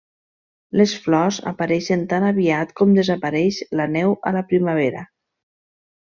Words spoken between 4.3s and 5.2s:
a la primavera.